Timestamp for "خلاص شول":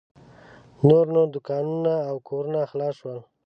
2.71-3.19